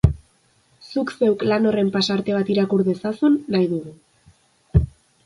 Zuk 0.93 1.11
zeuk 1.19 1.43
lan 1.51 1.67
horren 1.71 1.91
pasarte 1.97 2.37
bat 2.37 2.49
irakur 2.55 2.83
dezazun 2.87 3.37
nahi 3.57 3.69
dugu. 3.75 3.95